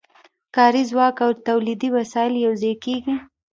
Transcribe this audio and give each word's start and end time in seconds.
کاري 0.55 0.83
ځواک 0.91 1.17
او 1.25 1.31
تولیدي 1.47 1.89
وسایل 1.97 2.33
یوځای 2.45 2.73
کېږي 2.83 3.15